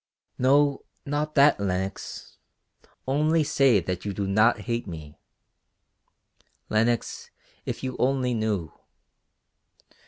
"No, 0.39 0.83
not 1.05 1.35
that, 1.35 1.59
Lenox. 1.59 2.37
Only 3.07 3.43
say 3.43 3.79
that 3.79 4.03
you 4.03 4.13
do 4.15 4.25
not 4.25 4.61
hate 4.61 4.87
me. 4.87 5.19
Lenox, 6.69 7.29
if 7.67 7.83
you 7.83 7.95
only 7.99 8.33
knew. 8.33 8.71